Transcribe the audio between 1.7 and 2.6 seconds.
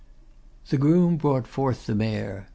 the mare.